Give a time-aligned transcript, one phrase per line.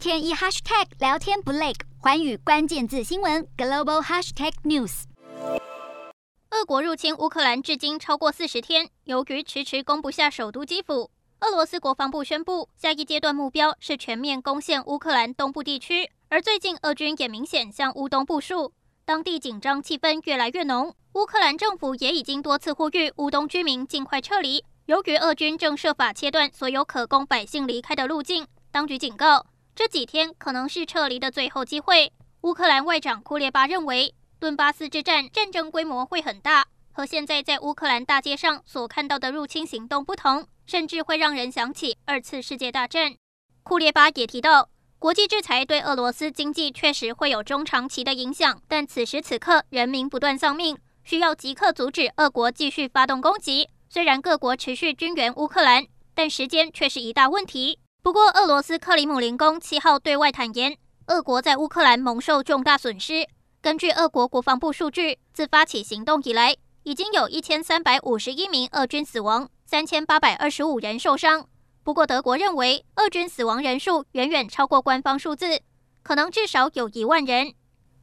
[0.00, 5.02] 天一 hashtag 聊天不累，寰宇关键字新闻 global hashtag news。
[6.52, 11.10] 俄国入侵乌克兰至今超过四十天，由于迟迟攻不下首都基辅，
[11.40, 16.10] 俄罗斯国防部宣布，下一阶段目标是全面攻陷乌克兰东部地区。
[16.30, 18.72] 而最近，俄军也明显向乌东部署，
[19.04, 20.94] 当地紧张气氛越来越浓。
[21.12, 24.64] 乌克兰政府也已经多次呼吁乌东居民尽快撤离。
[24.86, 29.44] 由于俄军正设法切断所有可供百姓离开的路径，当局警告，
[29.80, 32.12] 这几天可能是撤离的最后机会。
[32.42, 43.14] 乌克兰外长库列巴认为，顿巴斯之战战争规模会很大，和现在在乌克兰大街上所看到的入侵行动不同，甚至会让人想起二次世界大战。
[43.62, 53.70] 库列巴也提到，国际制裁对俄罗斯经济确实会有中长期的影响，但此时此刻人民不断丧命，需要即刻阻止俄国继续发动攻击。
[53.88, 57.78] 虽然各国持续军援乌克兰，但时间却是一大问题。
[58.02, 60.74] 不过，俄罗斯克里姆林宫七号对外坦言，
[61.08, 63.28] 俄国在乌克兰蒙受重大损失。
[63.60, 71.46] 根据俄国国防部数据，自发起行动以来，已经有一千三百五十一名俄军死亡，三千八百二十五人受伤。
[71.82, 75.60] 不过，德国认为俄军死亡人数远远超过官方数字，
[76.02, 77.52] 可能至少有一万人。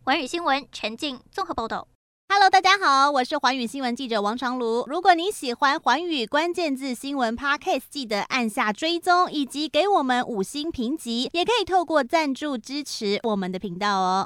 [0.03, 1.87] 寰宇新闻陈静综合报道。
[2.29, 4.83] Hello，大家好，我是环宇新闻记者王长卢。
[4.87, 14.25] 如果你喜欢环宇关键字新闻 Podcast，记得按下追踪以及给我们五星评级，也可以透过赞助支持我们的频道哦。